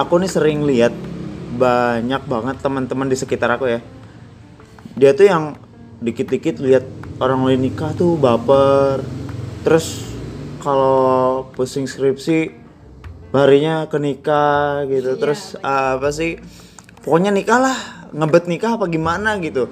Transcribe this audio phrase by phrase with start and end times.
[0.00, 0.96] aku nih sering lihat
[1.60, 3.80] banyak banget teman-teman di sekitar aku ya.
[4.96, 5.44] Dia tuh yang
[6.00, 6.88] dikit-dikit lihat
[7.20, 9.04] orang lain nikah tuh baper.
[9.60, 10.08] Terus
[10.64, 12.56] kalau pusing skripsi
[13.36, 15.20] larinya ke nikah gitu.
[15.20, 16.40] Terus apa sih?
[17.04, 17.78] Pokoknya nikah lah.
[18.10, 19.70] Ngebet nikah apa gimana gitu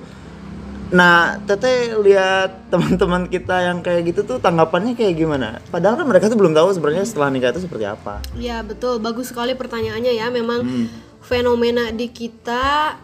[0.88, 6.32] nah teteh lihat teman-teman kita yang kayak gitu tuh tanggapannya kayak gimana padahal kan mereka
[6.32, 10.32] tuh belum tahu sebenarnya setelah nikah itu seperti apa Ya betul, bagus sekali pertanyaannya ya.
[10.32, 10.86] Memang Hmm.
[11.20, 12.96] fenomena di kita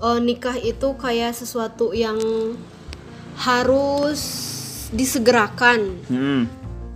[0.00, 2.16] eh, nikah itu kayak sesuatu yang
[3.36, 4.20] harus
[4.90, 6.42] disegerakan hmm.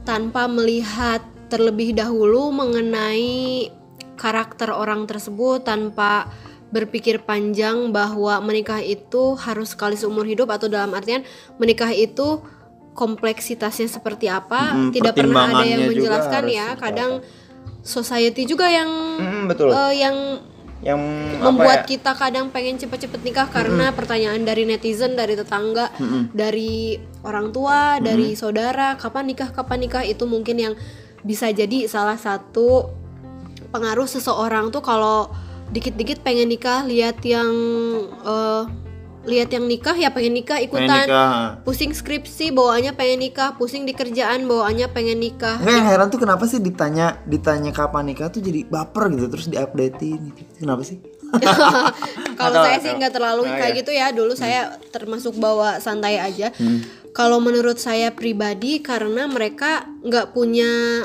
[0.09, 3.69] tanpa melihat terlebih dahulu mengenai
[4.17, 6.29] karakter orang tersebut tanpa
[6.75, 11.23] berpikir panjang bahwa menikah itu harus sekali seumur hidup atau dalam artian
[11.63, 12.43] menikah itu
[12.99, 14.75] kompleksitasnya seperti apa?
[14.75, 16.75] Mm, tidak pernah ada yang menjelaskan ya.
[16.75, 17.23] kadang
[17.87, 18.91] society juga yang
[19.23, 19.71] Hmm, betul.
[19.71, 20.17] eh, yang
[20.85, 21.01] yang
[21.41, 21.91] membuat apa ya?
[21.97, 25.89] kita kadang pengen cepet-cepet nikah karena pertanyaan dari netizen, dari tetangga,
[26.37, 30.75] dari orang tua, dari saudara, kapan nikah, kapan nikah itu mungkin yang
[31.25, 32.93] bisa jadi salah satu
[33.73, 35.33] pengaruh seseorang tuh kalau
[35.75, 37.51] dikit-dikit pengen nikah, lihat yang
[38.23, 38.63] eh,
[39.25, 41.37] lihat yang nikah ya pengen nikah Pengen ikutan, nikah.
[41.65, 45.59] pusing skripsi bawaannya pengen nikah, pusing di kerjaan bawaannya pengen nikah.
[45.59, 49.47] Nggak yang heran tuh kenapa sih ditanya ditanya kapan nikah tuh jadi baper gitu terus
[49.49, 50.41] diupdatein gitu.
[50.61, 51.01] Kenapa sih?
[52.39, 53.79] Kalau saya sih nggak terlalu kayak ya.
[53.83, 54.07] gitu ya.
[54.15, 54.61] Dulu saya
[54.93, 56.55] termasuk bawa santai aja.
[56.55, 56.85] Hmm.
[57.15, 61.03] Kalau menurut saya pribadi karena mereka nggak punya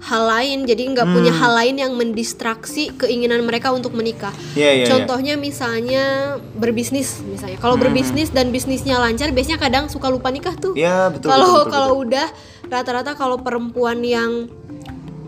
[0.00, 1.40] hal lain, jadi nggak punya Hmm.
[1.44, 4.32] hal lain yang mendistraksi keinginan mereka untuk menikah.
[4.56, 4.72] Iya iya.
[4.82, 4.86] iya.
[4.88, 6.04] Contohnya misalnya
[6.56, 7.60] berbisnis, misalnya.
[7.60, 7.84] Kalau Hmm.
[7.84, 10.72] berbisnis dan bisnisnya lancar, biasanya kadang suka lupa nikah tuh.
[10.72, 11.28] Iya betul.
[11.28, 12.26] Kalau kalau udah
[12.66, 14.48] rata-rata kalau perempuan yang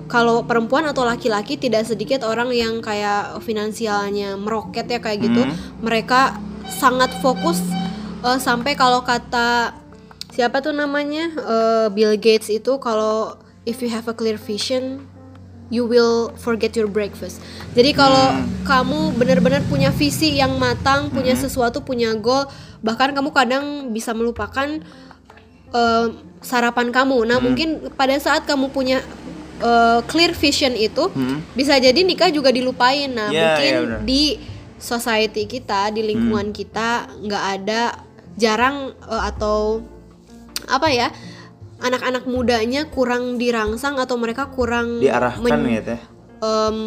[0.09, 5.56] kalau perempuan atau laki-laki tidak sedikit orang yang kayak finansialnya meroket ya kayak gitu, Hmm.
[5.81, 6.37] mereka
[6.69, 7.61] sangat fokus
[8.22, 9.75] eh, sampai kalau kata
[10.31, 13.34] siapa tuh namanya Eh, Bill Gates itu kalau
[13.65, 15.06] if you have a clear vision
[15.73, 17.41] you will forget your breakfast.
[17.73, 18.45] Jadi kalau Hmm.
[18.62, 22.45] kamu benar-benar punya visi yang matang, punya sesuatu, punya goal,
[22.84, 24.84] bahkan kamu kadang bisa melupakan
[25.73, 26.06] eh,
[26.45, 27.25] sarapan kamu.
[27.25, 29.00] Nah, mungkin pada saat kamu punya
[29.62, 31.41] eh, clear vision itu Hmm.
[31.56, 33.09] bisa jadi nikah juga dilupain.
[33.09, 34.00] Nah, Iya, mungkin iya, benar.
[34.05, 34.23] di
[34.77, 37.97] society kita, di lingkungan kita nggak ada
[38.37, 39.81] jarang eh, atau
[40.69, 41.09] apa ya?
[41.82, 45.98] Anak-anak mudanya kurang dirangsang atau mereka kurang diarahkan men- ya
[46.38, 46.78] em,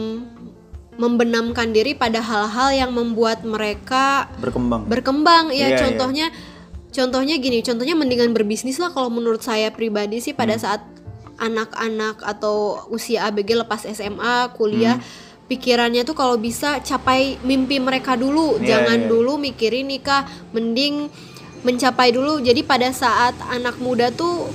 [0.96, 4.88] membenamkan diri pada hal-hal yang membuat mereka Berkembang.
[4.88, 6.28] berkembang ya Iya, contohnya
[6.90, 10.40] contohnya gini contohnya mendingan berbisnis lah kalau menurut saya pribadi sih Hmm.
[10.40, 10.82] pada saat
[11.36, 15.08] anak-anak atau usia ABG lepas SMA kuliah Hmm.
[15.46, 19.10] pikirannya tuh kalau bisa capai mimpi mereka dulu Iya, jangan iya.
[19.12, 21.12] dulu mikirin nikah mending
[21.62, 24.48] mencapai dulu jadi pada saat anak muda tuh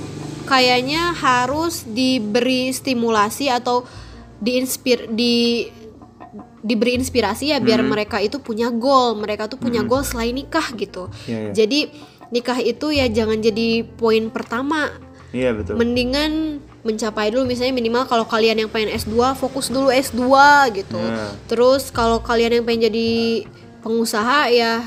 [0.51, 3.87] kayaknya harus diberi stimulasi atau
[4.37, 5.71] diinspir di
[6.61, 11.09] diberi inspirasi ya biar mereka itu punya goal mereka tuh punya goal selain nikah gitu
[11.25, 11.51] Iya, iya.
[11.55, 11.79] jadi
[12.29, 14.93] nikah itu ya jangan jadi poin pertama
[15.31, 15.79] Iya betul.
[15.79, 20.21] mendingan mencapai dulu misalnya minimal kalau kalian yang pengen S2 fokus dulu S2
[20.75, 21.33] gitu Nah.
[21.47, 23.09] terus kalau kalian yang pengen jadi
[23.81, 24.85] pengusaha ya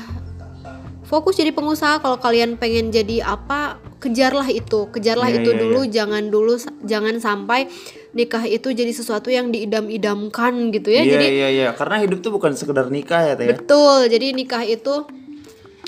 [1.05, 5.79] fokus jadi pengusaha kalau kalian pengen jadi apa kejarlah itu kejarlah Iya, itu iya, dulu
[5.87, 7.65] jangan dulu jangan sampai
[8.11, 12.31] nikah itu jadi sesuatu yang diidam-idamkan gitu ya iya jadi iya iya karena hidup tuh
[12.31, 13.47] bukan sekedar nikah ya teh.
[13.47, 13.55] ya.
[13.55, 15.07] Betul, jadi nikah itu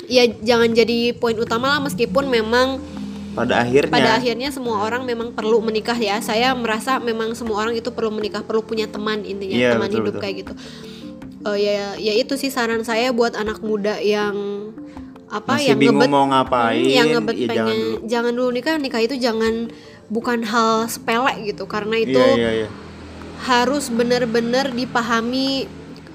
[0.08, 2.80] ya jangan jadi poin utama lah meskipun memang
[3.36, 3.92] Pada akhirnya.
[3.92, 6.18] pada akhirnya semua orang memang perlu menikah ya.
[6.18, 9.98] Saya merasa memang semua orang itu perlu menikah, perlu punya teman intinya, Iya, teman betul,
[10.02, 10.22] hidup betul.
[10.26, 10.52] kayak gitu.
[11.46, 14.34] Eh, ya ya itu sih saran saya buat anak muda yang
[15.28, 17.96] apa Masih yang bingung ngebet mau ngapain, Hmm, yang ngebet ya jangan pengen dulu.
[18.06, 19.54] jangan dulu nikah nikah itu jangan
[20.08, 22.68] bukan hal sepele gitu karena itu Iya iya iya.
[23.40, 25.68] harus benar-benar dipahami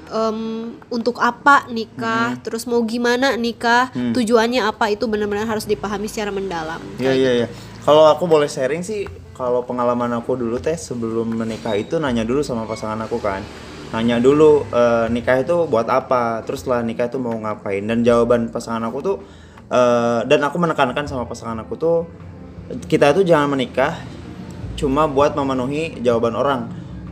[0.09, 0.39] em,
[0.88, 2.41] untuk apa nikah, Hmm.
[2.41, 6.77] terus mau gimana nikah, tujuannya apa itu benar-benar harus dipahami secara mendalam.
[6.95, 7.47] Iya iya iya.
[7.81, 12.39] Kalau aku boleh sharing sih, kalau pengalaman aku dulu teh sebelum menikah itu nanya dulu
[12.39, 13.41] sama pasangan aku kan.
[13.93, 17.85] Nanya dulu eh, nikah itu buat apa, terus setelah nikah itu mau ngapain.
[17.85, 19.17] Dan jawaban pasangan aku tuh
[19.69, 21.97] eh, dan aku menekankan sama pasangan aku tuh
[22.89, 23.93] kita itu jangan menikah
[24.73, 26.61] cuma buat memenuhi jawaban orang.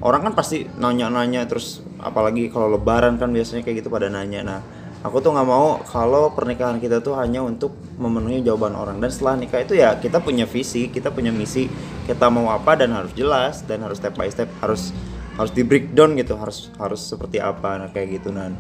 [0.02, 4.42] Orang kan pasti nanya-nanya terus apalagi kalau lebaran kan biasanya kayak gitu pada nanya.
[4.42, 4.60] Nah,
[5.02, 9.38] aku tuh nggak mau kalau pernikahan kita tuh hanya untuk memenuhi jawaban orang dan setelah
[9.38, 11.66] nikah itu ya kita punya visi kita punya misi
[12.06, 14.94] kita mau apa dan harus jelas dan harus step by step harus
[15.42, 18.54] harus di breakdown gitu harus harus seperti apa nah kayak gitu nan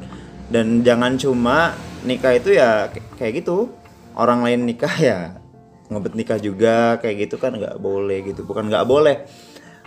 [0.49, 2.89] dan jangan cuma nikah itu ya
[3.21, 3.69] kayak gitu
[4.17, 5.19] orang lain nikah ya
[5.87, 9.23] ngebet nikah juga kayak gitu kan nggak boleh gitu bukan nggak boleh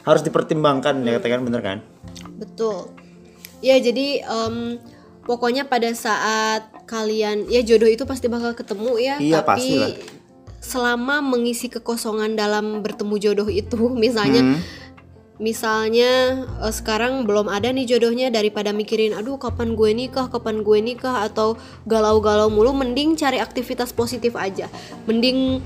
[0.05, 1.79] harus dipertimbangkan ya katakan bener kan
[2.35, 2.91] Betul.
[3.64, 4.76] Ya jadi em,
[5.25, 9.17] pokoknya pada saat kalian ya jodoh itu pasti bakal ketemu ya.
[9.17, 9.91] Iya, tapi pastilah.
[10.61, 14.58] selama mengisi kekosongan dalam bertemu jodoh itu, misalnya Hmm.
[15.36, 16.12] Misalnya
[16.58, 21.25] eh, sekarang belum ada nih jodohnya daripada mikirin aduh kapan gue nikah kapan gue nikah
[21.25, 24.70] atau galau-galau mulu mending cari aktivitas positif aja
[25.04, 25.58] mending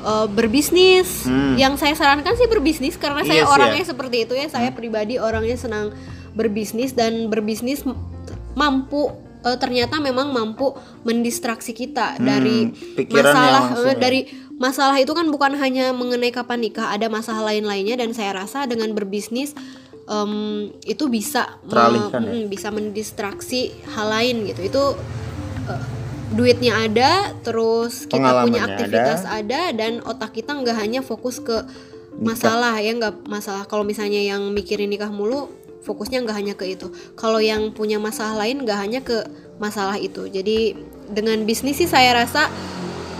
[0.00, 3.34] eh, berbisnis yang saya sarankan sih berbisnis karena saya Hmm.
[3.36, 3.82] Iya sih orangnya ya.
[3.82, 3.90] Hmm.
[3.90, 5.90] seperti itu ya saya pribadi orangnya senang
[6.32, 7.82] berbisnis dan berbisnis
[8.54, 9.10] mampu
[9.40, 13.94] eh, ternyata memang mampu mendistraksi kita dari Hmm, pikiran yang masalah ya.
[13.96, 14.20] dari
[14.58, 18.66] masalah itu kan bukan hanya mengenai kapan nikah ada masalah lain lainnya dan saya rasa
[18.66, 19.54] dengan berbisnis
[20.10, 22.18] em, itu bisa me- ya?
[22.18, 24.60] mm, bisa mendistraksi hal lain gitu.
[24.66, 24.84] Itu
[25.70, 25.82] eh,
[26.34, 29.72] duitnya ada terus kita punya aktivitas ada.
[29.72, 31.64] dan otak kita nggak hanya fokus ke
[32.18, 33.64] masalah ya nggak masalah.
[33.70, 35.48] Kalau misalnya yang mikirin nikah mulu
[35.86, 36.90] fokusnya nggak hanya ke itu.
[37.14, 39.22] Kalau yang punya masalah lain nggak hanya ke
[39.62, 40.26] masalah itu.
[40.26, 40.74] Jadi
[41.08, 42.50] dengan bisnis sih saya rasa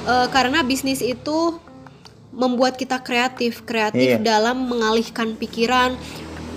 [0.09, 1.61] eh, karena bisnis itu
[2.31, 4.23] membuat kita kreatif kreatif Iya.
[4.23, 5.97] dalam mengalihkan pikiran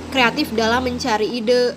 [0.09, 1.73] kreatif dalam mencari ide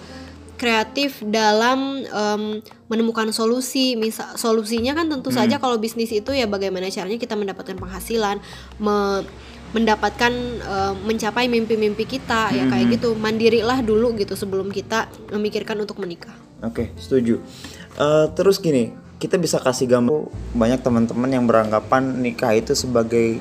[0.55, 2.43] kreatif dalam em,
[2.87, 3.95] menemukan solusi.
[3.95, 8.39] Misal solusinya kan tentu saja kalau bisnis itu ya bagaimana caranya kita mendapatkan penghasilan
[8.79, 9.27] me-
[9.71, 13.15] mendapatkan em, mencapai mimpi-mimpi kita ya kayak gitu.
[13.15, 16.35] Mandirilah dulu gitu sebelum kita memikirkan untuk menikah.
[16.61, 17.43] Oke, setuju.
[17.95, 23.39] Eh, terus gini, kita bisa kasih gambar banyak teman-teman yang beranggapan nikah itu sebagai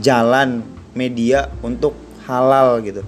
[0.00, 0.64] jalan
[0.96, 1.94] media untuk
[2.26, 3.04] halal gitu.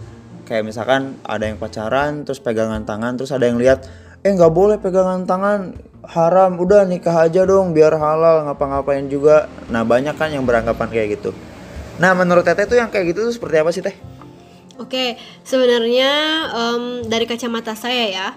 [0.48, 3.86] Kayak misalkan ada yang pacaran, terus pegangan tangan, terus ada yang lihat,
[4.26, 5.78] eh nggak boleh pegangan tangan,
[6.10, 6.58] haram.
[6.58, 9.46] Udah nikah aja dong, biar halal, ngapa-ngapain juga.
[9.70, 11.30] Nah banyak kan yang beranggapan kayak gitu.
[12.02, 13.94] Nah menurut Teteh tuh yang kayak gitu tuh seperti apa sih Teh?
[14.80, 16.10] Oke, sebenarnya
[16.56, 18.28] em, dari kacamata saya ya,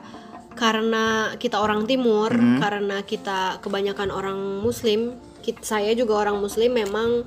[0.54, 2.30] karena kita orang Timur,
[2.62, 7.26] karena kita kebanyakan orang Muslim, kit- saya juga orang Muslim, memang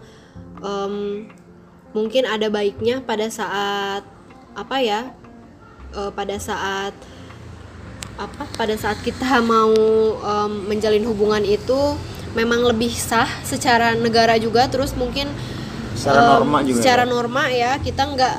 [0.63, 0.95] em,
[1.93, 4.03] mungkin ada baiknya pada saat
[4.57, 5.13] apa ya,
[5.93, 6.95] eh, pada saat
[8.17, 9.75] apa, pada saat kita mau
[10.17, 11.99] em, menjalin hubungan itu
[12.33, 15.29] memang lebih sah secara negara juga, terus mungkin
[15.97, 17.09] Secara em, norma juga secara ya?
[17.09, 18.37] norma ya kita nggak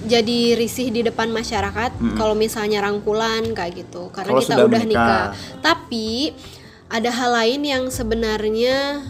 [0.00, 4.80] jadi risih di depan masyarakat kalau misalnya rangkulan kayak gitu karena Kalau kita sudah udah
[4.80, 5.04] menikah.
[5.04, 5.26] nikah.
[5.60, 6.08] Tapi
[6.88, 9.04] ada hal lain yang sebenarnya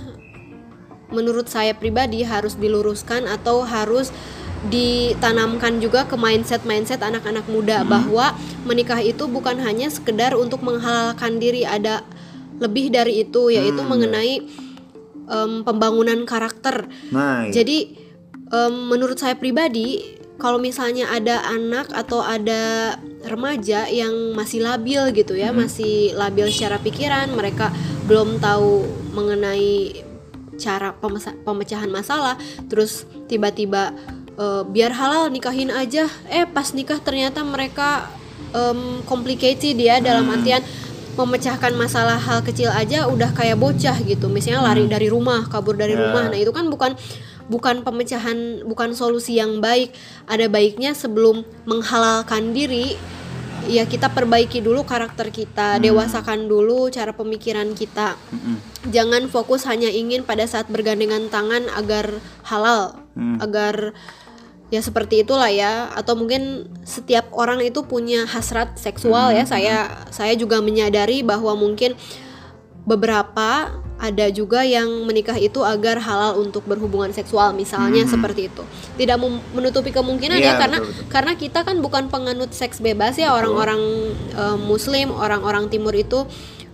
[1.10, 4.14] menurut saya pribadi harus diluruskan atau harus
[4.68, 8.36] ditanamkan juga ke mindset-mindset anak-anak muda bahwa
[8.68, 12.04] menikah itu bukan hanya sekedar untuk menghalalkan diri ada
[12.60, 14.44] lebih dari itu yaitu mengenai
[15.24, 17.56] em, pembangunan karakter Nah, iya.
[17.56, 17.96] jadi
[18.52, 22.96] em, menurut saya pribadi kalau misalnya ada anak atau ada
[23.28, 27.68] remaja yang masih labil gitu ya, masih labil secara pikiran, mereka
[28.08, 30.00] belum tahu mengenai
[30.56, 30.96] cara
[31.44, 32.40] pemecahan masalah,
[32.72, 33.92] terus tiba-tiba
[34.40, 38.08] eh, biar halal nikahin aja, eh pas nikah ternyata mereka
[38.56, 40.64] em, complicated ya dalam artian
[41.16, 44.32] memecahkan masalah hal kecil aja udah kayak bocah gitu.
[44.32, 46.00] Misalnya lari dari rumah kabur dari Ya.
[46.08, 46.32] rumah.
[46.32, 46.96] Nah itu kan bukan
[47.50, 49.90] bukan pemecahan bukan solusi yang baik.
[50.30, 52.94] Ada baiknya sebelum menghalalkan diri
[53.68, 58.16] ya kita perbaiki dulu karakter kita dewasakan dulu cara pemikiran kita.
[58.88, 62.96] Jangan fokus hanya ingin pada saat bergandengan tangan agar halal
[63.42, 63.92] agar
[64.72, 65.92] ya seperti itulah ya.
[65.92, 69.44] Atau mungkin setiap orang itu punya hasrat seksual ya.
[69.44, 71.98] Saya saya juga menyadari bahwa mungkin
[72.88, 78.64] beberapa ada juga yang menikah itu agar halal untuk berhubungan seksual misalnya seperti itu.
[78.96, 79.20] Tidak
[79.52, 81.06] menutupi kemungkinan ya Iya, karena betul, betul.
[81.12, 83.80] karena kita kan bukan penganut seks bebas ya orang-orang
[84.32, 86.24] eh, muslim orang-orang timur itu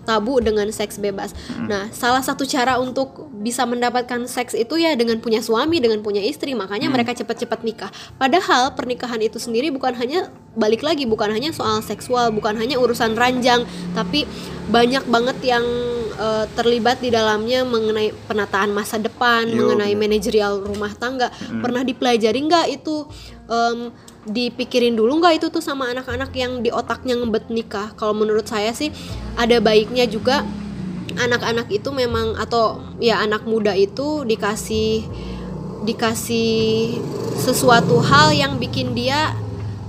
[0.06, 1.34] tabu dengan seks bebas.
[1.66, 6.22] Nah, salah satu cara untuk bisa mendapatkan seks itu ya dengan punya suami, dengan punya
[6.22, 6.54] istri.
[6.54, 7.90] Makanya mereka cepat-cepat nikah.
[8.16, 13.12] Padahal pernikahan itu sendiri bukan hanya balik lagi bukan hanya soal seksual, bukan hanya urusan
[13.12, 14.24] ranjang, tapi
[14.72, 15.62] banyak banget yang
[16.16, 20.16] eh, terlibat di dalamnya mengenai penataan masa depan, Yo, mengenai bener.
[20.16, 21.28] manajerial rumah tangga.
[21.60, 23.04] Pernah dipelajari nggak itu
[23.52, 23.92] em,
[24.26, 27.94] dipikirin dulu nggak itu tuh sama anak-anak yang di otaknya ngebet nikah?
[27.94, 28.90] Kalau menurut saya sih
[29.38, 30.42] ada baiknya juga
[31.16, 35.06] anak-anak itu memang atau ya anak muda itu dikasih
[35.86, 36.98] dikasih
[37.38, 39.32] sesuatu hal yang bikin dia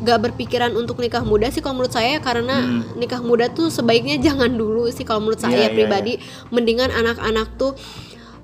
[0.05, 4.53] gak berpikiran untuk nikah muda sih kalau menurut saya karena nikah muda tuh sebaiknya jangan
[4.53, 5.53] dulu sih kalau menurut Hmm.
[5.53, 6.13] Saya iya, pribadi
[6.53, 7.73] mendingan anak-anak tuh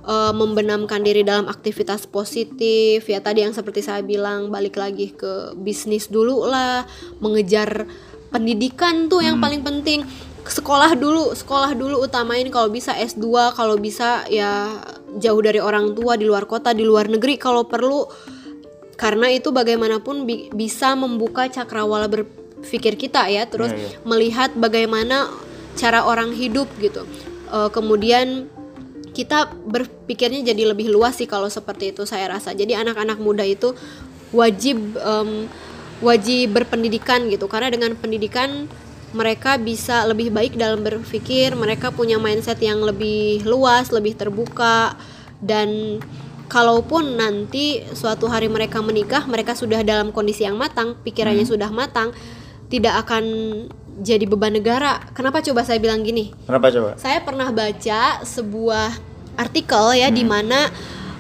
[0.04, 3.04] eh, membenamkan diri dalam aktivitas positif.
[3.06, 6.84] Ya tadi yang seperti saya bilang balik lagi ke bisnis dulu lah
[7.18, 7.88] mengejar
[8.30, 10.04] pendidikan tuh yang paling penting.
[10.44, 13.24] Sekolah dulu sekolah dulu utamain kalau bisa S2
[13.56, 14.76] kalau bisa ya
[15.16, 18.04] jauh dari orang tua di luar kota di luar negeri kalau perlu.
[18.94, 23.98] Karena itu bagaimanapun bi- bisa membuka cakrawala berpikir kita ya terus Iya, iya.
[24.04, 25.32] melihat bagaimana
[25.74, 27.08] cara orang hidup gitu.
[27.50, 28.52] Eh, kemudian
[29.14, 32.52] kita berpikirnya jadi lebih luas sih kalau seperti itu saya rasa.
[32.58, 33.78] Jadi anak-anak muda itu
[34.34, 35.48] wajib em,
[36.02, 37.46] wajib berpendidikan gitu.
[37.46, 38.66] Karena dengan pendidikan
[39.14, 44.98] mereka bisa lebih baik dalam berpikir mereka punya mindset yang lebih luas lebih terbuka.
[45.38, 46.02] Dan
[46.50, 52.14] kalaupun nanti suatu hari mereka menikah mereka sudah dalam kondisi yang matang pikirannya sudah matang
[52.74, 53.24] tidak akan
[54.00, 56.90] jadi beban negara kenapa coba saya bilang gini Kenapa coba?
[56.98, 58.90] saya pernah baca sebuah
[59.34, 60.70] artikel ya di mana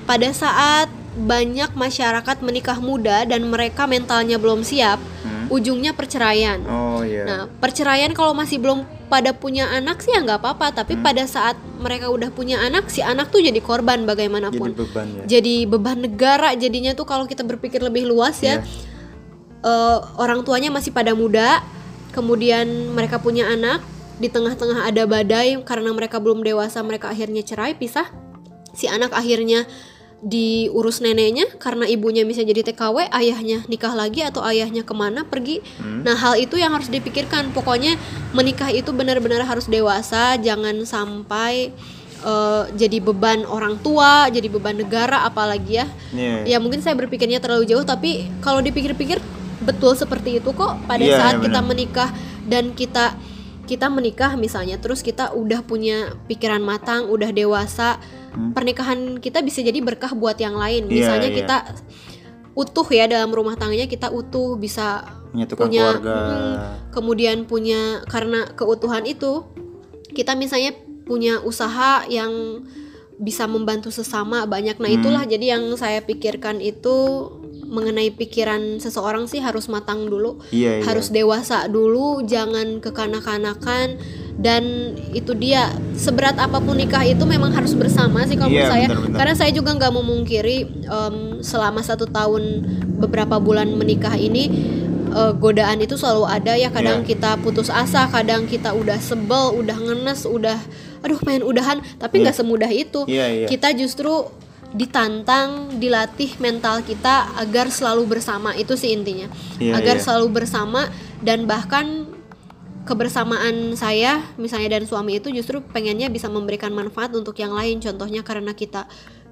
[0.04, 4.98] pada saat banyak masyarakat menikah muda dan mereka mentalnya belum siap,
[5.46, 6.58] ujungnya perceraian.
[6.66, 7.22] Oh iya.
[7.22, 8.82] Nah, perceraian kalau masih belum
[9.14, 13.06] pada punya anak sih ya nggak apa-apa, tapi pada saat mereka udah punya anak, si
[13.06, 14.74] anak tuh jadi korban Jadi bagaimanapun.
[14.74, 15.38] beban ya.
[15.38, 18.66] Jadi beban negara jadinya tuh kalau kita berpikir lebih luas ya,
[19.62, 21.62] eh, orang tuanya masih pada muda,
[22.14, 23.82] kemudian mereka punya anak,
[24.22, 28.08] di tengah-tengah ada badai karena mereka belum dewasa, mereka akhirnya cerai, pisah.
[28.74, 29.66] Si anak akhirnya
[30.24, 35.60] diurus neneknya karena ibunya bisa jadi TKW, ayahnya nikah lagi atau ayahnya ke mana pergi.
[35.84, 37.52] Nah hal itu yang harus dipikirkan.
[37.52, 38.00] Pokoknya
[38.32, 41.76] menikah itu benar-benar harus dewasa, jangan sampai
[42.24, 45.86] eh, jadi beban orang tua, jadi beban negara, apalagi ya.
[46.16, 46.56] Iya.
[46.56, 49.20] Ya mungkin saya berpikirnya terlalu jauh, tapi kalau dipikir-pikir
[49.64, 50.78] betul seperti itu kok.
[50.86, 52.10] Pada Iya, saat iya, kita menikah
[52.46, 53.16] dan kita
[53.64, 57.96] kita menikah misalnya, terus kita udah punya pikiran matang, udah dewasa,
[58.52, 60.86] pernikahan kita bisa jadi berkah buat yang lain.
[60.86, 60.92] Hmm.
[60.92, 61.38] Iya, Misalnya iya.
[61.40, 61.58] kita
[62.54, 65.02] utuh ya dalam rumah tangganya kita utuh bisa
[65.34, 66.14] Menyatukan punya keluarga.
[66.14, 66.58] mm,
[66.94, 69.42] kemudian punya karena keutuhan itu
[70.14, 72.62] kita misalnya punya usaha yang
[73.18, 75.02] bisa membantu sesama banyak nah Hmm.
[75.02, 77.26] itulah jadi yang saya pikirkan itu
[77.74, 80.84] mengenai pikiran seseorang sih harus matang dulu Iya, iya.
[80.86, 83.98] harus dewasa dulu jangan kekanak-kanakan
[84.36, 84.64] dan
[85.10, 88.88] itu dia seberat apa pun nikah itu memang harus bersama sih kalau Iya, menurut saya
[88.88, 89.18] benar-benar.
[89.18, 92.44] karena saya juga nggak memungkiri em, selama satu tahun
[92.98, 94.44] beberapa bulan menikah ini
[95.10, 97.10] eh, godaan itu selalu ada ya kadang Iya.
[97.10, 100.58] kita putus asa kadang kita udah sebel udah ngenes udah
[101.02, 103.48] aduh pengen udahan tapi nggak semudah itu Iya, iya.
[103.48, 104.30] kita justru
[104.74, 109.30] ditantang dilatih mental kita agar selalu bersama itu sih intinya
[109.62, 110.04] Iya, agar iya.
[110.04, 110.90] selalu bersama
[111.22, 112.10] dan bahkan
[112.84, 118.26] kebersamaan saya misalnya dan suami itu justru pengennya bisa memberikan manfaat untuk yang lain contohnya
[118.28, 118.90] karena kita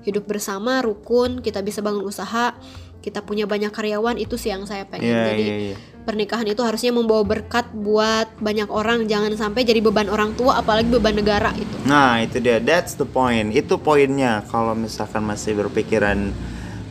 [0.07, 2.55] hidup bersama rukun kita bisa bangun usaha
[3.01, 5.77] kita punya banyak karyawan itu sih yang saya pengen Iya, jadi iya, iya.
[6.01, 10.89] Pernikahan itu harusnya membawa berkat buat banyak orang jangan sampai jadi beban orang tua apalagi
[10.89, 13.49] beban negara itu Nah itu dia, that's the point.
[13.51, 14.45] Itu poinnya.
[14.47, 16.29] Kalau misalkan masih berpikiran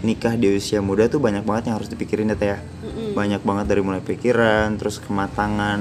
[0.01, 2.59] nikah di usia muda tuh banyak banget yang harus dipikirin ya Teh, ya.
[3.13, 5.79] Banyak banget dari mulai pikiran, terus kematangan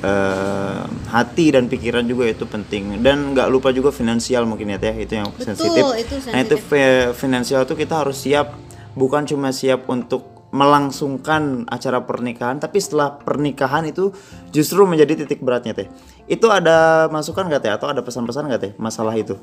[0.00, 2.98] eh, hati dan pikiran juga itu penting.
[3.02, 5.84] Dan nggak lupa juga finansial mungkin ya Teh, itu yang Betul, sensitif.
[6.00, 7.14] itu Nah itu sensitif.
[7.16, 8.56] finansial tuh kita harus siap,
[8.94, 14.12] bukan cuma siap untuk melangsungkan acara pernikahan, tapi setelah pernikahan itu
[14.52, 15.88] justru menjadi titik beratnya teh.
[16.28, 19.40] Itu ada masukan gak teh atau ada pesan-pesan gak teh masalah itu?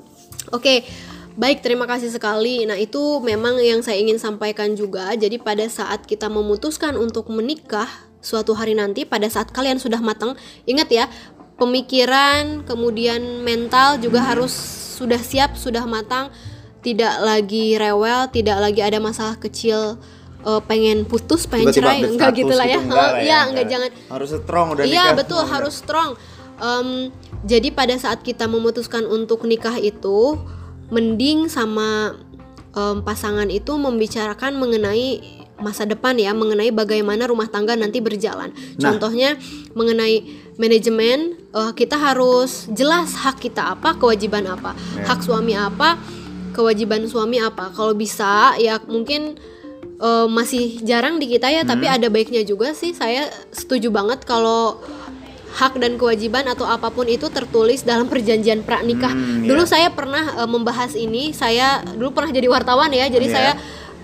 [0.54, 0.86] Oke,
[1.34, 2.70] baik terima kasih sekali.
[2.70, 5.10] Nah, itu memang yang saya ingin sampaikan juga.
[5.18, 7.90] Jadi pada saat kita memutuskan untuk menikah
[8.22, 10.38] suatu hari nanti pada saat kalian sudah matang,
[10.70, 11.10] ingat ya,
[11.58, 14.54] pemikiran, kemudian mental juga harus
[15.02, 16.30] sudah siap, sudah matang,
[16.86, 19.98] tidak lagi rewel, tidak lagi ada masalah kecil
[20.42, 22.80] eh, pengen putus, pengen Tiba-tiba cerai, enggak gitu lah ya.
[22.80, 25.54] enggak lah Iya, enggak jangan Harus strong udah Iya betul Enggak.
[25.54, 26.12] harus strong.
[26.60, 26.90] Em,
[27.44, 30.36] jadi pada saat kita memutuskan untuk nikah itu,
[30.90, 32.16] mending sama
[32.72, 35.24] em, pasangan itu membicarakan mengenai
[35.58, 38.52] masa depan ya, mengenai bagaimana rumah tangga nanti berjalan.
[38.78, 38.80] Nah.
[38.82, 39.36] Contohnya
[39.74, 40.24] mengenai
[40.56, 45.04] manajemen, eh, kita harus jelas hak kita apa, kewajiban apa, Ya.
[45.06, 46.00] hak suami apa,
[46.52, 47.72] kewajiban suami apa.
[47.72, 49.36] Kalau bisa ya mungkin
[50.00, 51.96] eh, masih jarang di kita ya, tapi Hmm.
[52.00, 52.96] ada baiknya juga sih.
[52.96, 54.80] Saya setuju banget kalau
[55.50, 59.12] hak dan kewajiban atau apa pun itu tertulis dalam perjanjian pranikah.
[59.12, 59.72] Hmm, dulu iya.
[59.72, 63.36] saya pernah eh, membahas ini, saya dulu pernah jadi wartawan ya, jadi Iya.
[63.36, 63.52] saya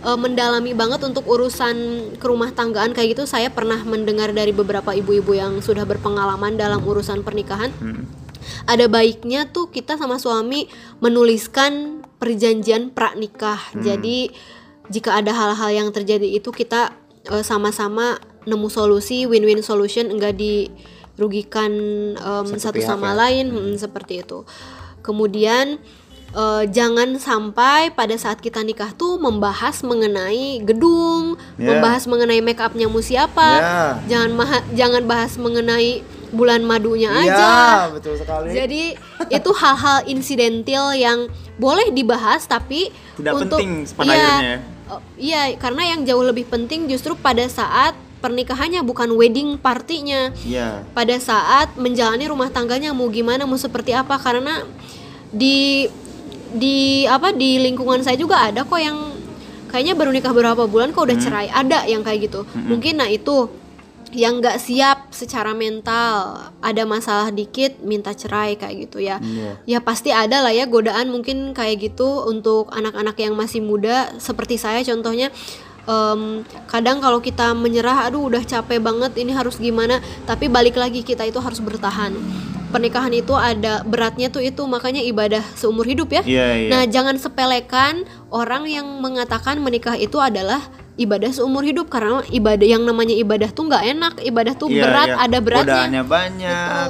[0.05, 1.75] eh, mendalami banget untuk urusan
[2.21, 3.23] kerumah tanggaan kayak gitu.
[3.25, 7.73] Saya pernah mendengar dari beberapa ibu-ibu yang sudah berpengalaman dalam urusan pernikahan.
[7.81, 8.05] Hmm.
[8.69, 10.69] Ada baiknya tuh kita sama suami
[11.01, 13.57] menuliskan perjanjian pranikah.
[13.77, 14.29] Jadi
[14.89, 16.93] jika ada hal-hal yang terjadi itu kita
[17.29, 21.71] eh, sama-sama nemu solusi win-win solution enggak dirugikan
[22.15, 23.25] em, Satu sama ya.
[23.25, 24.45] lain hmm, seperti itu.
[25.01, 25.81] Kemudian
[26.35, 31.73] eh, jangan sampai pada saat kita nikah tuh membahas mengenai gedung, Ya.
[31.73, 33.83] membahas mengenai make upnya mu siapa, Ya.
[34.05, 34.31] jangan
[34.77, 36.03] jangan bahas mengenai
[36.35, 37.49] bulan madunya Iya, aja.
[37.95, 38.51] betul sekali.
[38.51, 38.83] Jadi
[39.31, 44.57] itu hal-hal insidentil yang boleh dibahas tapi Tidak untuk penting pada iya, akhirnya
[44.91, 50.33] eh, iya, karena yang jauh lebih penting justru pada saat pernikahannya bukan wedding partinya.
[50.41, 50.81] Iya.
[50.97, 54.65] Pada saat menjalani rumah tangganya mau gimana, mau seperti apa karena
[55.29, 55.85] di
[56.55, 58.97] di apa di lingkungan saya juga ada kok yang
[59.69, 61.09] kayaknya baru nikah berapa bulan kok Hmm.
[61.11, 61.47] udah cerai.
[61.51, 62.47] Ada yang kayak gitu.
[62.55, 63.51] Mungkin nah itu
[64.15, 69.17] yang nggak siap secara mental ada masalah dikit minta cerai kayak gitu ya.
[69.23, 69.51] Iya.
[69.63, 74.11] ya pasti ada lah ya godaan mungkin kayak gitu untuk anak-anak yang masih muda.
[74.19, 75.31] Seperti saya contohnya
[75.87, 80.03] em, kadang kalau kita menyerah aduh udah capek banget ini harus gimana?
[80.27, 82.11] Tapi balik lagi kita itu harus bertahan.
[82.75, 86.21] Pernikahan itu ada beratnya tuh itu makanya ibadah seumur hidup ya.
[86.27, 86.69] Iya, iya.
[86.69, 88.03] nah jangan sepelekan
[88.35, 90.59] orang yang mengatakan menikah itu adalah
[90.95, 95.09] ibadah seumur hidup karena ibadah yang namanya ibadah tuh nggak enak ibadah tuh Iya, berat
[95.11, 95.17] iya.
[95.19, 96.89] ada beratnya Godaannya banyak.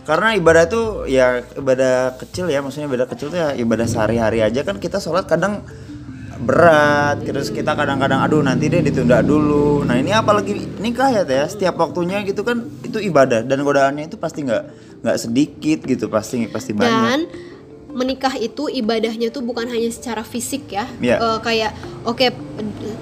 [0.00, 4.66] Karena ibadah tuh ya ibadah kecil ya, maksudnya ibadah kecil tuh ya ibadah sehari-hari aja
[4.66, 5.62] kan kita sholat kadang
[6.40, 9.84] berat, terus kita kadang-kadang aduh nanti deh ditunda dulu.
[9.84, 14.08] Nah ini apalagi nikah ya teh, ya, setiap waktunya gitu kan itu ibadah dan godaannya
[14.08, 14.62] itu pasti nggak
[15.04, 16.88] nggak sedikit gitu pasti pasti banyak.
[17.04, 17.20] dan
[18.00, 21.20] menikah itu ibadahnya tuh bukan hanya secara fisik ya Iya.
[21.20, 21.72] Eh, kayak
[22.08, 22.26] oke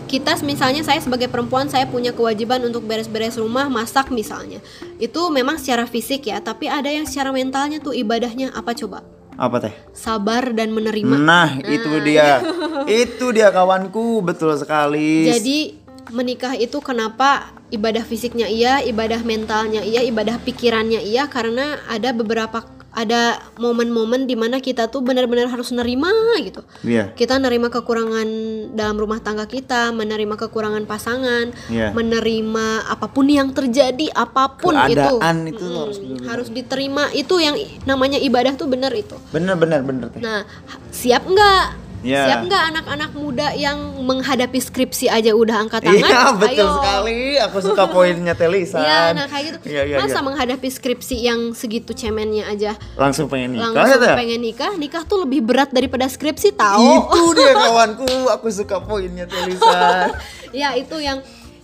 [0.09, 4.59] kita misalnya saya sebagai perempuan saya punya kewajiban untuk beres-beres rumah masak misalnya
[4.99, 9.07] itu memang secara fisik ya tapi ada yang secara mentalnya tuh ibadahnya apa coba
[9.39, 9.75] Apa teh?
[9.95, 12.43] sabar dan menerima Nah, itu dia.
[13.07, 15.31] itu dia kawanku, betul sekali.
[15.31, 15.79] Jadi
[16.11, 22.67] menikah itu kenapa ibadah fisiknya iya, ibadah mentalnya iya, ibadah pikirannya iya karena ada beberapa
[22.99, 26.11] ada momen-momen di mana kita tuh benar-benar harus nerima
[26.43, 26.67] gitu.
[26.83, 27.15] Iya.
[27.15, 28.27] Kita nerima kekurangan
[28.75, 31.95] dalam rumah tangga kita, menerima kekurangan pasangan, Iya.
[31.95, 36.27] menerima apa pun yang terjadi, apa pun Keadaan itu, itu harus benar-benar.
[36.27, 37.05] harus diterima.
[37.15, 37.55] Itu yang
[37.87, 39.15] namanya ibadah tuh bener itu.
[39.31, 40.11] Bener bener bener.
[40.19, 40.43] Nah,
[40.91, 41.88] siap nggak?
[42.07, 42.31] Ya.
[42.31, 43.75] Siap nggak anak-anak muda yang
[44.07, 45.99] menghadapi skripsi aja udah angkat tangan?
[45.99, 46.77] Iya betul Ayo.
[46.79, 47.19] sekali.
[47.43, 48.87] Aku suka poinnya Telisan.
[48.87, 49.59] Iya, nah kayak gitu.
[49.67, 50.23] Iya, iya, Masa iya.
[50.23, 54.73] menghadapi skripsi yang segitu cemennya aja Langsung pengen nikah langsung ya, pengen nikah?
[54.79, 57.11] Nikah tuh lebih berat daripada skripsi tahu.
[57.11, 58.31] Itu dia kawanku.
[58.39, 60.15] Aku suka poinnya Telisan.
[60.55, 61.19] ya itu yang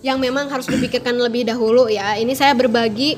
[0.04, 2.18] yang memang harus dipikirkan lebih dahulu ya.
[2.18, 3.16] Ini saya berbagi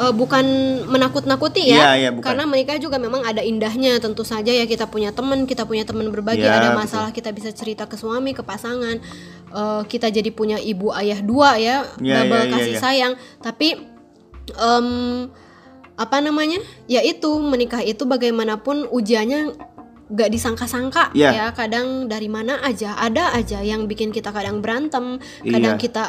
[0.00, 0.44] eh, bukan
[0.88, 1.76] menakut-nakuti ya.
[1.76, 2.24] Iya, iya, bukan.
[2.24, 6.08] Karena menikah juga memang ada indahnya tentu saja ya kita punya teman, kita punya teman
[6.08, 6.80] berbagi, Iya, ada betul.
[6.80, 8.96] masalah kita bisa cerita ke suami, ke pasangan.
[9.50, 12.80] Eh, kita jadi punya ibu ayah dua ya, Iya, double iya, kasih iya.
[12.80, 13.12] sayang.
[13.44, 13.68] Tapi
[14.56, 14.88] em,
[16.00, 16.64] apa namanya?
[16.88, 19.52] Ya itu menikah itu bagaimanapun ujiannya
[20.10, 21.30] gak disangka-sangka Iya.
[21.30, 25.82] ya kadang dari mana aja ada aja yang bikin kita kadang berantem kadang Iya.
[25.86, 26.04] kita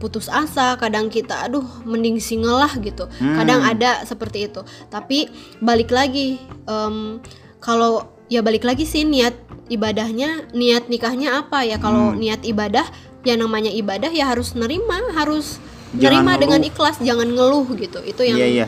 [0.00, 3.36] putus asa kadang kita aduh mending single lah gitu Hmm.
[3.36, 5.28] kadang ada seperti itu tapi
[5.60, 7.20] balik lagi em,
[7.58, 9.36] kalau ya balik lagi sih niat
[9.68, 12.18] ibadahnya niat nikahnya apa ya kalau Hmm.
[12.18, 12.88] niat ibadah
[13.20, 15.60] ya namanya ibadah ya harus nerima harus
[15.90, 16.40] Jangan nerima ngeluh.
[16.40, 18.66] dengan ikhlas jangan ngeluh gitu itu yang Iya iya.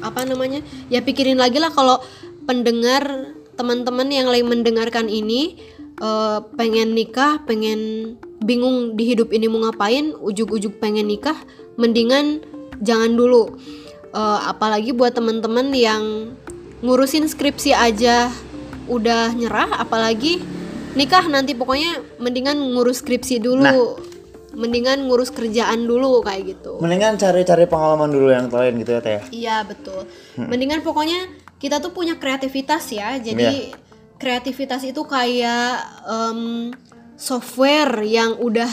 [0.00, 0.58] apa namanya
[0.88, 2.02] ya pikirin lagi lah kalau
[2.44, 5.56] pendengar teman-teman yang lagi mendengarkan ini
[5.96, 11.36] eh, pengen nikah pengen bingung di hidup ini mau ngapain ujuk-ujuk pengen nikah
[11.80, 12.44] mendingan
[12.84, 13.56] jangan dulu
[14.14, 16.30] Eh, apalagi buat teman-teman yang
[16.86, 18.30] ngurusin skripsi aja
[18.86, 20.38] udah nyerah apalagi
[20.94, 23.98] nikah nanti pokoknya mendingan ngurus skripsi dulu
[24.54, 29.22] mendingan ngurus kerjaan dulu kayak gitu Mendingan cari-cari pengalaman dulu yang lain gitu ya teh.
[29.34, 30.06] Iya betul.
[30.38, 31.26] Mendingan pokoknya
[31.58, 33.18] kita tuh punya kreativitas ya.
[33.18, 33.74] Jadi
[34.22, 36.70] kreativitas itu kayak em,
[37.16, 38.70] software yang udah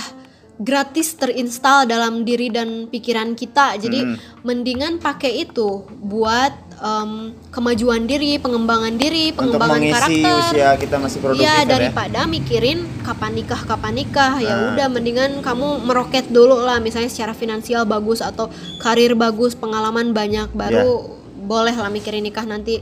[0.58, 3.75] gratis terinstall dalam diri dan pikiran kita.
[3.75, 4.06] Jadi
[4.41, 10.34] mendingan pakai itu buat em, kemajuan diri, pengembangan diri, Untuk pengembangan mengisi karakter.
[10.43, 11.69] usia kita masih produktif Iya kan ya.
[11.71, 14.67] daripada mikirin kapan nikah kapan nikah ya Nah.
[14.71, 20.49] udah mendingan kamu meroket dulu lah misalnya secara finansial bagus atau karir bagus pengalaman banyak
[20.51, 21.43] baru Iya.
[21.43, 22.82] boleh lah mikirin nikah nanti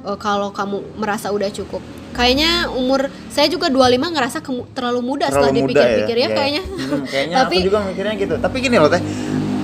[0.00, 4.38] eh, kalau kamu merasa udah cukup kayaknya umur saya juga 25 ngerasa
[4.72, 6.36] terlalu muda setelah Terlalu muda dipikir-pikir ya, Iya.
[6.36, 8.34] kayaknya Hmm, kayaknya tapi aku juga mikirnya gitu.
[8.36, 9.02] Tapi gini loh teh,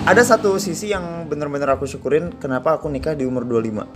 [0.07, 3.87] ada satu sisi yang bener-bener aku syukurin kenapa aku nikah di umur 25.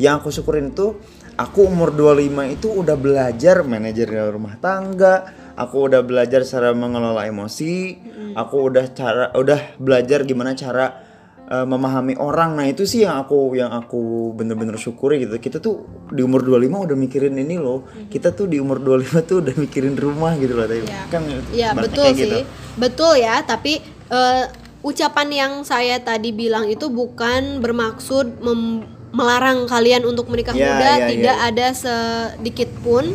[0.00, 0.96] Yang aku syukurin itu
[1.36, 8.00] aku umur 25 itu udah belajar manajerial rumah tangga, aku udah belajar cara mengelola emosi,
[8.32, 11.07] aku udah cara udah belajar gimana cara
[11.48, 12.54] uh, memahami orang.
[12.54, 15.34] Nah, itu sih yang aku yang aku bener-bener syukuri gitu.
[15.36, 17.88] Kita tuh di umur 25 udah mikirin ini loh.
[18.06, 20.84] Kita tuh di umur 25 tuh udah mikirin rumah gitu loh teh.
[20.84, 21.00] Iya.
[21.08, 22.38] Kan Ya ibaratnya betul kayak sih, gitu.
[22.76, 23.36] betul ya.
[23.42, 23.72] Tapi
[24.08, 24.44] eh,
[24.78, 30.90] ucapan yang saya tadi bilang itu bukan bermaksud mem- melarang kalian untuk menikah Ya, muda.
[30.94, 31.48] ya, Tidak ya.
[31.48, 33.08] ada sedikit pun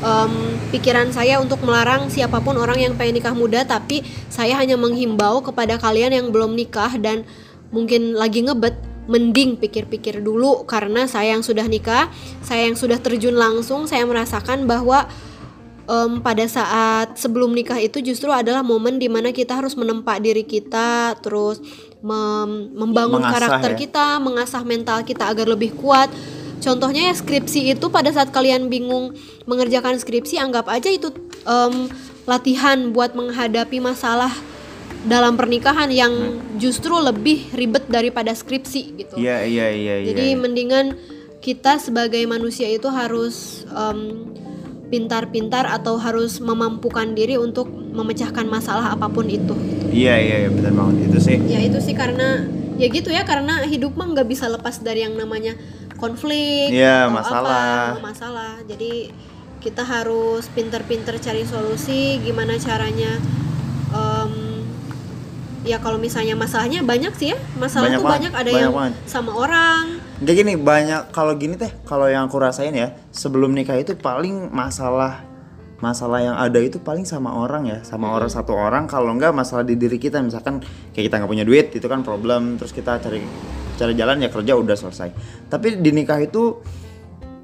[0.00, 0.32] em,
[0.70, 3.62] pikiran saya untuk melarang siapa pun orang yang pengen nikah muda.
[3.62, 7.26] Tapi saya hanya menghimbau kepada kalian yang belum nikah dan
[7.72, 8.94] mungkin lagi ngebet.
[9.02, 12.06] Mending pikir-pikir dulu karena saya yang sudah nikah,
[12.38, 15.10] saya yang sudah terjun langsung, saya merasakan bahwa
[15.90, 20.46] em, pada saat sebelum nikah itu justru adalah momen di mana kita harus menempa diri
[20.46, 21.58] kita, terus
[21.98, 23.78] mem- membangun Mengasah karakter ya.
[23.82, 26.06] kita, mengasah mental kita agar lebih kuat.
[26.62, 29.18] Contohnya ya skripsi itu pada saat kalian bingung
[29.50, 31.10] mengerjakan skripsi, anggap aja itu
[31.42, 31.90] em,
[32.22, 34.30] latihan buat menghadapi masalah
[35.02, 36.12] dalam pernikahan yang
[36.56, 39.14] justru lebih ribet daripada skripsi gitu.
[39.18, 40.06] Iya iya iya iya.
[40.14, 40.94] Jadi mendingan
[41.42, 44.30] kita sebagai manusia itu harus em,
[44.92, 49.56] pintar-pintar atau harus memampukan diri untuk memecahkan masalah apa pun itu.
[49.90, 51.36] Iya iya iya benar banget itu sih.
[51.50, 52.46] Ya itu sih karena
[52.78, 55.58] ya gitu ya karena hidup mah nggak bisa lepas dari yang namanya
[55.98, 57.94] konflik, Iya, masalah.
[57.94, 58.52] apa, masalah.
[58.66, 59.14] Jadi
[59.62, 63.22] kita harus pintar-pintar cari solusi gimana caranya.
[65.62, 67.38] Ya kalau misalnya masalahnya banyak sih ya.
[67.58, 68.94] Masalah Banyak tuh banget, banyak ada banyak yang banget.
[69.06, 69.84] sama orang.
[70.22, 74.50] Kayak gini banyak kalau gini teh kalau yang aku rasain ya sebelum nikah itu paling
[74.54, 75.26] masalah
[75.82, 78.86] masalah yang ada itu paling sama orang ya sama orang satu orang.
[78.86, 80.62] Kalau enggak masalah di diri kita misalkan
[80.94, 83.22] kayak kita nggak punya duit itu kan problem terus kita cari
[83.74, 85.08] cari jalan ya kerja udah selesai.
[85.50, 86.62] Tapi di nikah itu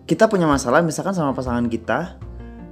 [0.07, 2.15] kita punya masalah misalkan sama pasangan kita.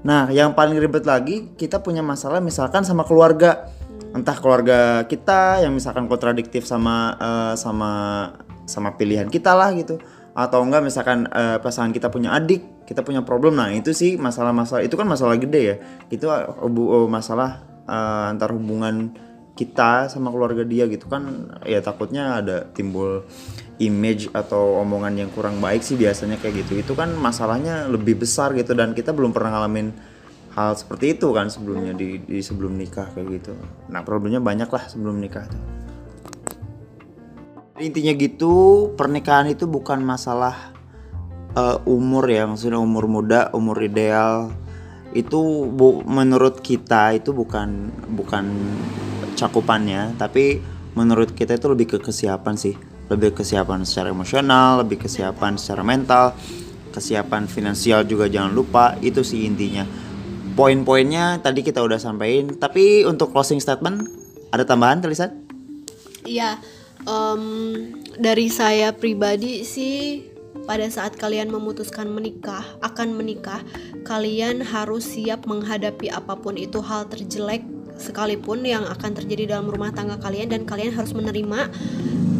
[0.06, 3.74] Nah yang paling ribet lagi kita punya masalah misalkan sama keluarga
[4.16, 7.92] entah keluarga kita yang misalkan kontradiktif sama eh, sama
[8.64, 10.00] sama pilihan kita lah gitu.
[10.32, 13.60] Atau enggak misalkan eh, pasangan kita punya adik kita punya problem.
[13.60, 15.76] Nah itu sih masalah-masalah itu kan masalah gede ya.
[16.08, 19.12] Itu eh, masalah eh, antar hubungan
[19.56, 23.24] kita sama keluarga dia gitu kan ya takutnya ada timbul
[23.80, 26.80] image atau omongan yang kurang baik sih biasanya kayak gitu.
[26.80, 29.92] Itu kan masalahnya lebih besar gitu dan kita belum pernah ngalamin
[30.56, 33.52] hal seperti itu kan sebelumnya di, di sebelum nikah kayak gitu.
[33.92, 35.76] Nah problemnya banyak lah sebelum nikah tuh
[37.76, 40.72] intinya gitu pernikahan itu bukan masalah
[41.52, 44.52] eh, umur ya maksudnya umur muda umur ideal.
[45.12, 48.44] Itu bu, menurut kita itu bukan bukan
[49.36, 50.60] cakupannya tapi
[50.96, 52.76] menurut kita itu lebih ke kesiapan sih.
[53.06, 56.34] Lebih kesiapan secara emosional lebih kesiapan secara mental
[56.90, 59.84] kesiapan finansial juga jangan lupa itu sih intinya
[60.56, 64.08] poin-poinnya tadi kita udah sampaikan tapi untuk closing statement
[64.50, 65.46] ada tambahan tulisan
[66.26, 66.58] Iya,
[67.06, 67.42] em,
[68.18, 70.26] dari saya pribadi sih
[70.66, 73.62] pada saat kalian memutuskan menikah, akan menikah,
[74.02, 77.62] kalian harus siap menghadapi apa pun itu hal terjelek
[77.96, 81.70] sekalipun yang akan terjadi dalam rumah tangga kalian dan kalian harus menerima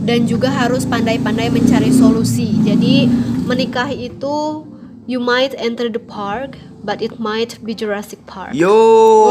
[0.05, 2.59] dan juga harus pandai-pandai mencari solusi.
[2.66, 3.07] Jadi
[3.46, 4.66] menikah itu
[5.07, 8.55] you might enter the park but it might be Jurassic Park.
[8.55, 8.71] Yo,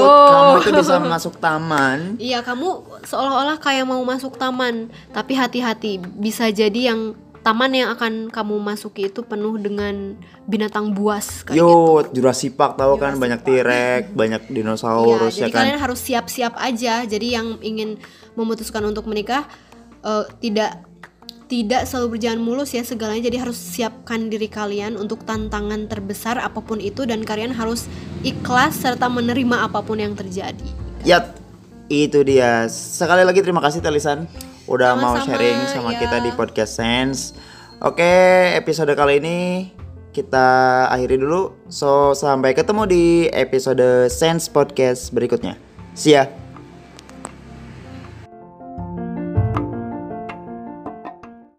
[0.04, 2.20] kamu itu bisa masuk taman.
[2.20, 8.34] Iya, kamu seolah-olah kayak mau masuk taman, tapi hati-hati, bisa jadi yang taman yang akan
[8.34, 10.18] kamu masuki itu penuh dengan
[10.50, 11.64] binatang buas kayak gitu.
[11.64, 15.62] Yo, Jurassic Park tahu kan banyak T-Rex, banyak Iya, dinosaurus jadi ya kan.
[15.64, 17.06] kalian harus siap-siap aja.
[17.06, 18.02] Jadi yang ingin
[18.34, 19.46] memutuskan untuk menikah
[20.02, 20.84] eh, tidak
[21.46, 23.30] tidak selalu berjalan mulus ya segalanya.
[23.30, 27.86] Jadi harus siapkan diri kalian untuk tantangan terbesar apa pun itu dan kalian harus
[28.26, 30.66] ikhlas serta menerima apa pun yang terjadi.
[31.06, 31.38] Yat,
[31.90, 32.66] itu dia.
[32.70, 34.26] Sekali lagi terima kasih Telisan
[34.66, 36.00] udah mau Sama-sama, sharing sama ya.
[36.02, 37.38] kita di podcast Sense.
[37.86, 39.38] Oke, episode kali ini
[40.16, 40.48] kita
[40.90, 41.54] akhiri dulu.
[41.70, 45.60] So, sampai ketemu di episode Sense Podcast berikutnya.
[45.94, 46.45] See ya.